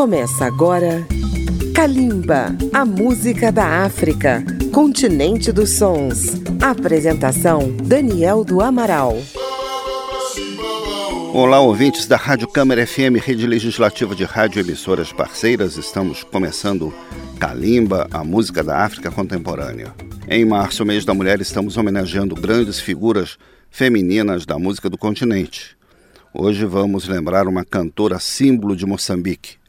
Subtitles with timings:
[0.00, 1.06] Começa agora
[1.74, 4.42] Kalimba, a música da África,
[4.72, 6.40] continente dos sons.
[6.58, 9.18] Apresentação Daniel do Amaral.
[11.34, 15.76] Olá, ouvintes da Rádio Câmara FM, rede legislativa de rádio emissoras parceiras.
[15.76, 16.94] Estamos começando
[17.38, 19.94] Kalimba, a música da África contemporânea.
[20.26, 23.36] Em março, mês da mulher, estamos homenageando grandes figuras
[23.68, 25.76] femininas da música do continente.
[26.32, 29.59] Hoje vamos lembrar uma cantora símbolo de Moçambique,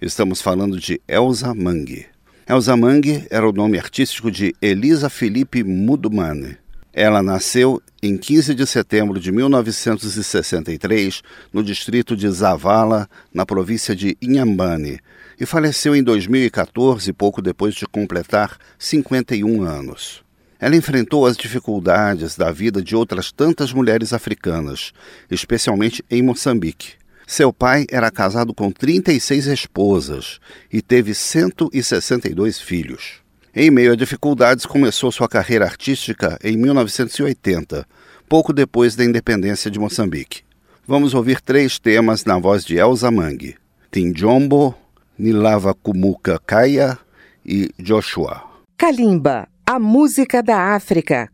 [0.00, 2.06] Estamos falando de Elza Mangue.
[2.48, 6.56] Elza Mangue era o nome artístico de Elisa Felipe Mudumane.
[6.90, 11.20] Ela nasceu em 15 de setembro de 1963
[11.52, 15.00] no distrito de Zavala, na província de Inhambane,
[15.38, 20.24] e faleceu em 2014, pouco depois de completar 51 anos.
[20.58, 24.94] Ela enfrentou as dificuldades da vida de outras tantas mulheres africanas,
[25.30, 26.99] especialmente em Moçambique.
[27.30, 30.40] Seu pai era casado com 36 esposas
[30.72, 33.20] e teve 162 filhos.
[33.54, 37.86] Em meio a dificuldades, começou sua carreira artística em 1980,
[38.28, 40.42] pouco depois da independência de Moçambique.
[40.84, 43.54] Vamos ouvir três temas na voz de Elza Mangue:
[43.92, 44.74] Tinjombo,
[45.16, 46.98] Nilava Kumuka Kaya
[47.46, 48.42] e Joshua.
[48.76, 51.30] Kalimba, a música da África.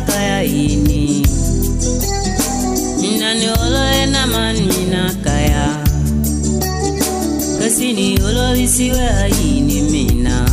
[0.00, 1.22] kaya ini
[3.00, 5.82] Mina ni olo ena man mina kaya.
[7.58, 10.46] Kasi ni olo isiwe aini mina.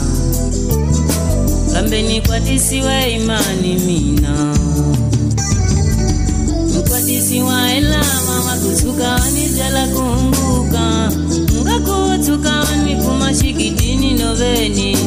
[1.74, 4.56] Kambe ni kwatisiwe imani mina.
[6.78, 11.12] Mkwatisiwa ela mama kusuka wanijala kumbuka.
[11.62, 14.98] Ngakuwa tukawa ni kumashikidini noveni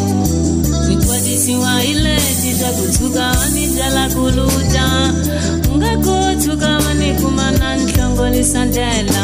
[1.44, 5.12] Siwa ile tija kutuka tichakutuka wanijala kuluta
[5.74, 9.21] ungako tuka wanikumana nhlongolisandela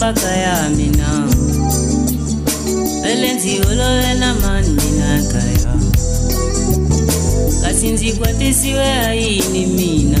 [0.00, 1.28] mpaka ya mina.
[3.04, 5.74] Elenzi ololena manina kaya.
[7.62, 10.18] Kasinzi kwatisiwe aini mina.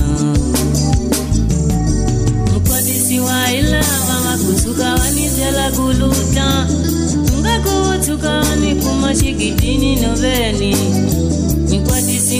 [2.52, 6.66] Mukwatisiwa ilava makusuka wanizela kuluta.
[7.40, 10.76] Ngakuvutuka wani kumashikitini noveni
[11.68, 12.39] nikwatisi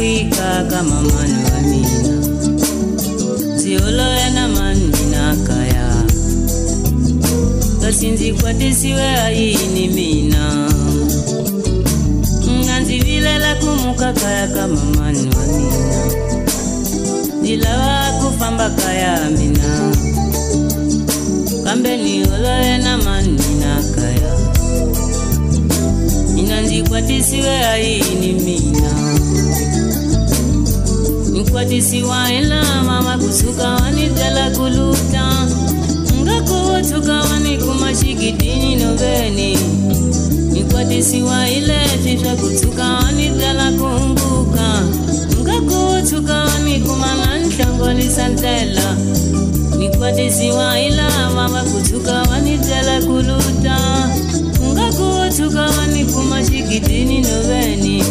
[0.00, 2.26] kwika kama mwana wa mina.
[3.62, 6.02] Tioloya na mani naka ya
[7.82, 10.70] kasinzikwatisiwe ayini mina.
[12.64, 16.06] Nganzivilela kumukakaya kama mani wa mina.
[17.40, 19.92] Ndilava kufamba kaya mina.
[21.64, 24.36] Kambe nioloya na mani naka ya
[26.36, 29.19] ina nzikwatisiwe ayini mina
[31.60, 35.46] watisiwaela mama kusukawani dala kuluta
[36.22, 39.58] ngakuwotukawani kumashigidini noveni
[40.52, 44.82] mikwatisiwaile fifya kutukawani dala kumbuka
[45.42, 48.96] ngakuwotukawani kumana siwa
[49.78, 53.78] mikwatisiwaila mama kutukawani dala kuluta
[54.72, 58.04] ngakuwotukawani kumashigidini noveni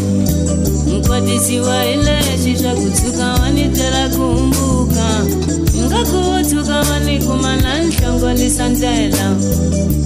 [1.30, 5.08] ndisiwaeleshisha kutsukawa nitela kumbuka.
[5.78, 9.36] Ingakuwotsukawa nikumana nhlongo lisandela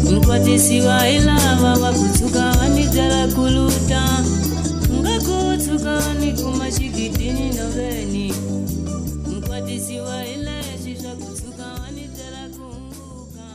[0.10, 4.04] inkwatisiwa ilava va kutsukawa nitela kuluta.
[4.96, 8.34] Ingakuwotsukawa nikuma xigidini noveni
[9.32, 13.48] inkwatisiwa ileshisha kutsukawa nitela kumbuka.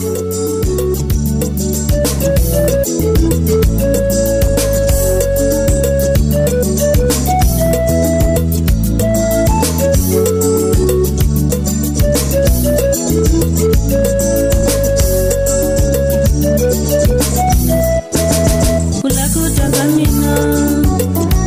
[0.00, 0.47] Thank you.
[19.88, 20.34] amina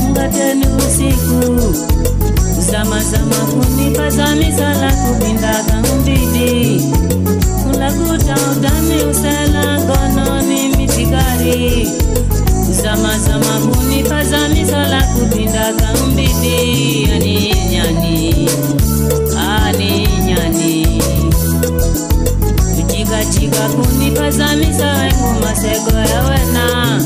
[0.08, 1.74] ungatani usiku.
[2.72, 6.82] Zamazama kunipazamizala kupindaga umbidi
[7.70, 11.90] ulakuta udami usela gononi mitigari
[12.84, 18.50] zama zama kunipa zami salaku binda zamazama kunipazamizala kupindaga umbidi aninyani
[19.66, 21.02] aninyani
[22.92, 27.02] jigajigakunipaza misa wengu masego yawena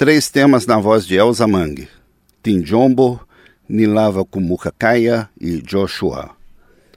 [0.00, 1.86] Três temas na voz de Elza Mang,
[2.42, 3.20] Tinjombo,
[3.68, 6.30] Nilava Kumukakaya e Joshua.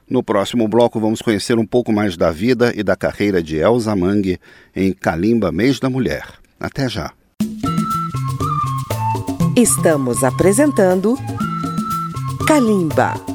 [0.08, 3.94] No próximo bloco vamos conhecer um pouco mais da vida e da carreira de Elza
[3.94, 4.40] Mang
[4.74, 6.24] em Kalimba Mês da Mulher.
[6.58, 7.12] Até já.
[9.54, 11.14] Estamos apresentando
[12.48, 13.33] Kalimba